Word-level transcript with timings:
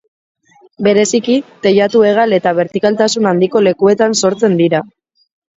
Bereziki 0.87 1.35
teilatu-hegal 1.67 2.35
eta 2.39 2.53
bertikaltasun 2.63 3.29
handiko 3.33 3.63
lekuetan 3.69 4.21
sortzen 4.23 4.61
dira. 4.65 4.83